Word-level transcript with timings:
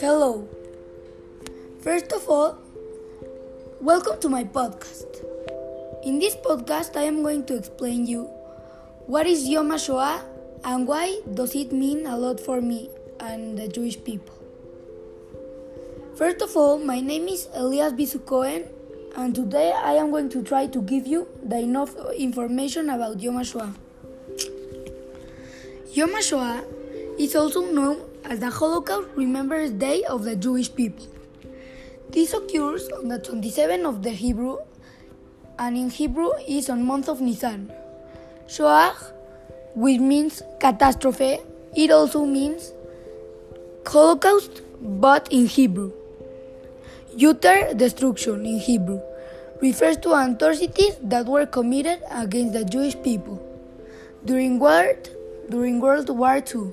Hello. 0.00 0.48
First 1.78 2.10
of 2.10 2.28
all, 2.28 2.58
welcome 3.80 4.18
to 4.18 4.28
my 4.28 4.42
podcast. 4.42 5.22
In 6.02 6.18
this 6.18 6.34
podcast, 6.34 6.96
I 6.96 7.02
am 7.02 7.22
going 7.22 7.46
to 7.46 7.54
explain 7.54 8.06
you 8.06 8.24
what 9.06 9.28
is 9.28 9.46
Yom 9.46 9.70
HaShoah 9.70 10.24
and 10.64 10.88
why 10.88 11.20
does 11.34 11.54
it 11.54 11.70
mean 11.70 12.04
a 12.06 12.18
lot 12.18 12.40
for 12.40 12.60
me 12.60 12.90
and 13.20 13.56
the 13.56 13.68
Jewish 13.68 14.02
people. 14.02 14.34
First 16.16 16.42
of 16.42 16.56
all, 16.56 16.78
my 16.78 16.98
name 16.98 17.28
is 17.28 17.46
Elias 17.54 17.92
Bisu 17.92 18.18
and 19.14 19.34
today 19.36 19.70
I 19.70 19.92
am 19.92 20.10
going 20.10 20.30
to 20.30 20.42
try 20.42 20.66
to 20.66 20.82
give 20.82 21.06
you 21.06 21.28
the 21.44 21.60
enough 21.60 21.94
information 22.16 22.90
about 22.90 23.20
Yom 23.20 23.36
HaShoah. 23.36 23.81
Yom 25.92 26.08
HaShoah 26.08 26.64
is 27.18 27.36
also 27.36 27.70
known 27.70 28.00
as 28.24 28.40
the 28.40 28.48
Holocaust 28.48 29.08
Remembrance 29.14 29.72
Day 29.72 30.02
of 30.04 30.24
the 30.24 30.34
Jewish 30.34 30.74
people. 30.74 31.04
This 32.08 32.32
occurs 32.32 32.88
on 32.96 33.08
the 33.08 33.18
27th 33.18 33.84
of 33.84 34.02
the 34.02 34.08
Hebrew, 34.08 34.56
and 35.58 35.76
in 35.76 35.90
Hebrew 35.90 36.30
is 36.48 36.70
on 36.70 36.86
month 36.86 37.10
of 37.10 37.20
Nisan. 37.20 37.70
Shoah, 38.46 38.96
which 39.74 40.00
means 40.00 40.40
catastrophe, 40.60 41.40
it 41.76 41.90
also 41.90 42.24
means 42.24 42.72
Holocaust, 43.86 44.62
but 44.80 45.28
in 45.30 45.46
Hebrew. 45.46 45.92
Utter 47.22 47.74
destruction 47.74 48.46
in 48.46 48.60
Hebrew 48.60 49.02
refers 49.60 49.98
to 49.98 50.14
atrocities 50.14 50.96
that 51.02 51.26
were 51.26 51.44
committed 51.44 52.00
against 52.10 52.54
the 52.54 52.64
Jewish 52.64 52.96
people 53.02 53.36
during 54.24 54.58
World, 54.58 55.10
during 55.48 55.80
World 55.80 56.08
War 56.08 56.36
II. 56.36 56.72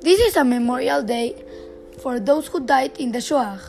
This 0.00 0.20
is 0.20 0.36
a 0.36 0.44
memorial 0.44 1.02
day 1.02 1.34
for 2.02 2.20
those 2.20 2.48
who 2.48 2.60
died 2.60 2.98
in 2.98 3.12
the 3.12 3.20
Shoah. 3.20 3.60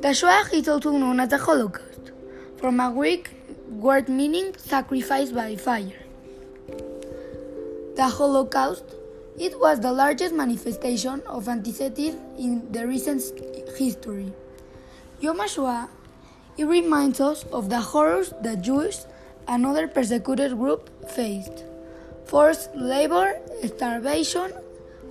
The 0.00 0.14
Shoah 0.14 0.44
is 0.52 0.68
also 0.68 0.92
known 0.92 1.20
as 1.20 1.28
the 1.28 1.38
Holocaust, 1.38 2.12
from 2.58 2.80
a 2.80 2.90
Greek 2.90 3.30
word 3.68 4.08
meaning 4.08 4.54
sacrifice 4.56 5.30
by 5.30 5.56
fire. 5.56 6.02
The 7.96 8.08
Holocaust 8.08 8.84
it 9.38 9.58
was 9.60 9.80
the 9.80 9.92
largest 9.92 10.34
manifestation 10.34 11.20
of 11.26 11.48
anti-Semitism 11.48 12.18
in 12.38 12.72
the 12.72 12.86
recent 12.86 13.22
history. 13.76 14.32
Yom 15.20 15.38
HaShoah 15.38 15.88
it 16.56 16.64
reminds 16.64 17.20
us 17.20 17.44
of 17.52 17.68
the 17.68 17.80
horrors 17.80 18.32
that 18.42 18.62
Jews 18.62 19.06
and 19.46 19.66
other 19.66 19.88
persecuted 19.88 20.56
groups 20.56 20.90
faced: 21.14 21.64
forced 22.26 22.74
labor, 22.74 23.38
starvation, 23.64 24.52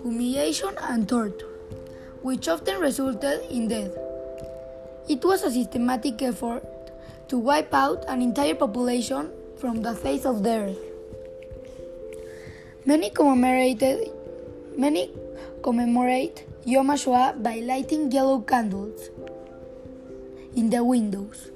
humiliation, 0.01 0.75
and 0.81 1.07
torture, 1.07 1.47
which 2.21 2.47
often 2.47 2.79
resulted 2.79 3.41
in 3.49 3.67
death. 3.67 3.91
It 5.07 5.23
was 5.23 5.43
a 5.43 5.51
systematic 5.51 6.21
effort 6.21 6.63
to 7.29 7.37
wipe 7.37 7.73
out 7.73 8.03
an 8.07 8.21
entire 8.21 8.55
population 8.55 9.31
from 9.57 9.81
the 9.81 9.95
face 9.95 10.25
of 10.25 10.43
the 10.43 10.49
earth. 10.49 10.83
Many 12.85 13.09
commemorated 13.09 14.11
many 14.77 15.09
commemorate 15.63 16.45
Yom 16.65 16.87
HaShoah 16.87 17.41
by 17.41 17.61
lighting 17.63 18.11
yellow 18.11 18.41
candles 18.41 19.09
in 20.55 20.69
the 20.69 20.83
windows 20.83 21.51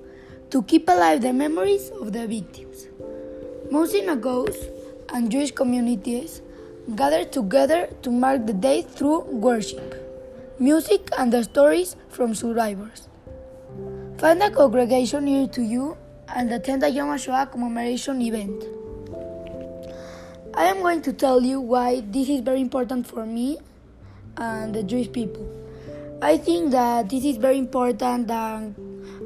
to 0.51 0.63
keep 0.63 0.87
alive 0.87 1.21
the 1.21 1.33
memories 1.33 1.91
of 2.01 2.13
the 2.13 2.25
victims. 2.27 2.87
Most 3.69 3.91
synagogues 3.91 4.57
and 5.13 5.31
Jewish 5.31 5.51
communities 5.51 6.41
gather 6.95 7.25
together 7.25 7.89
to 8.01 8.11
mark 8.11 8.45
the 8.45 8.53
day 8.53 8.81
through 8.81 9.21
worship, 9.21 9.95
music, 10.59 11.09
and 11.17 11.31
the 11.31 11.43
stories 11.43 11.95
from 12.09 12.35
survivors. 12.35 13.07
Find 14.17 14.41
a 14.43 14.51
congregation 14.51 15.25
near 15.25 15.47
to 15.47 15.61
you 15.61 15.97
and 16.35 16.51
attend 16.51 16.81
the 16.83 16.89
Yom 16.89 17.09
HaShoah 17.09 17.51
commemoration 17.51 18.21
event. 18.21 18.63
I 20.53 20.65
am 20.65 20.81
going 20.81 21.01
to 21.03 21.13
tell 21.13 21.41
you 21.41 21.61
why 21.61 22.01
this 22.01 22.27
is 22.27 22.41
very 22.41 22.59
important 22.59 23.07
for 23.07 23.25
me 23.25 23.57
and 24.37 24.73
the 24.73 24.83
Jewish 24.83 25.11
people. 25.11 25.47
I 26.21 26.37
think 26.37 26.71
that 26.71 27.09
this 27.09 27.23
is 27.23 27.37
very 27.37 27.57
important 27.57 28.29
and, 28.29 28.75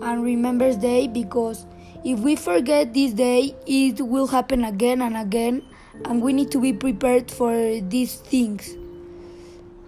and 0.02 0.24
Remembrance 0.24 0.76
Day 0.76 1.08
because 1.08 1.66
if 2.06 2.20
we 2.20 2.36
forget 2.36 2.94
this 2.94 3.14
day, 3.14 3.56
it 3.66 4.02
will 4.02 4.28
happen 4.28 4.64
again 4.64 5.02
and 5.02 5.18
again, 5.18 5.64
and 6.06 6.22
we 6.22 6.34
need 6.34 6.52
to 6.52 6.60
be 6.60 6.74
prepared 6.74 7.30
for 7.32 7.54
these 7.82 8.16
things. 8.16 8.76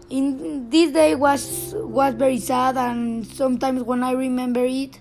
In 0.10 0.70
this 0.70 0.92
day 0.92 1.16
was 1.16 1.74
was 1.76 2.14
very 2.14 2.40
sad, 2.40 2.78
and 2.78 3.26
sometimes 3.26 3.84
when 3.84 4.04
I 4.04 4.12
remember 4.12 4.64
it, 4.66 5.00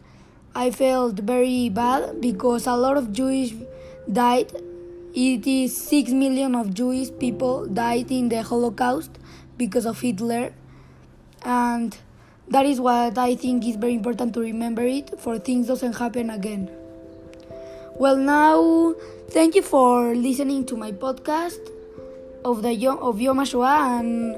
I 0.54 0.70
felt 0.70 1.18
very 1.18 1.68
bad 1.68 2.20
because 2.20 2.66
a 2.66 2.76
lot 2.76 2.96
of 2.96 3.12
Jewish 3.12 3.52
died. 4.10 4.52
It 5.14 5.46
is 5.46 5.76
six 5.76 6.10
million 6.10 6.54
of 6.54 6.74
Jewish 6.74 7.10
people 7.18 7.66
died 7.66 8.10
in 8.10 8.28
the 8.30 8.42
Holocaust 8.42 9.10
because 9.56 9.86
of 9.86 10.00
Hitler, 10.00 10.54
and 11.44 11.96
that 12.48 12.66
is 12.66 12.80
what 12.80 13.16
I 13.18 13.36
think 13.36 13.66
is 13.66 13.76
very 13.76 13.94
important 13.94 14.34
to 14.34 14.40
remember 14.40 14.82
it 14.82 15.20
for 15.20 15.38
things 15.38 15.68
doesn't 15.68 15.94
happen 15.94 16.30
again. 16.30 16.70
Well, 17.96 18.16
now, 18.16 18.94
thank 19.30 19.54
you 19.54 19.62
for 19.62 20.14
listening 20.14 20.66
to 20.66 20.76
my 20.76 20.90
podcast 20.90 21.62
of 22.44 22.62
the 22.62 22.74
Yom, 22.74 22.98
of 22.98 23.20
Yom 23.20 23.38
HaShoah, 23.38 24.00
and 24.00 24.36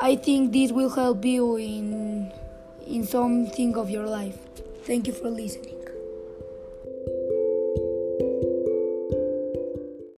I 0.00 0.16
think 0.16 0.52
this 0.52 0.72
will 0.72 0.88
help 0.88 1.24
you 1.24 1.56
in 1.56 2.32
in 2.86 3.04
something 3.04 3.76
of 3.76 3.90
your 3.90 4.06
life. 4.06 4.38
Thank 4.84 5.06
you 5.06 5.12
for 5.12 5.28
listening. 5.28 5.85